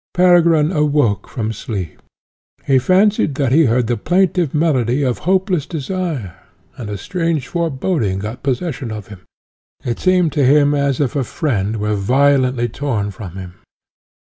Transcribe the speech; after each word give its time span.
Peregrine 0.15 0.71
awoke 0.71 1.27
from 1.29 1.53
sleep. 1.53 2.01
He 2.65 2.79
fancied 2.79 3.35
that 3.35 3.51
he 3.51 3.65
heard 3.65 3.85
the 3.85 3.97
plaintive 3.97 4.51
melody 4.51 5.03
of 5.03 5.19
hopeless 5.29 5.67
desire, 5.67 6.33
and 6.75 6.89
a 6.89 6.97
strange 6.97 7.47
foreboding 7.47 8.17
got 8.17 8.41
possession 8.41 8.89
of 8.89 9.09
him. 9.09 9.19
It 9.85 9.99
seemed 9.99 10.31
to 10.33 10.43
him 10.43 10.73
as 10.73 10.99
if 10.99 11.15
a 11.15 11.23
friend 11.23 11.77
were 11.77 11.93
violently 11.93 12.67
torn 12.67 13.11
from 13.11 13.33
him. 13.33 13.53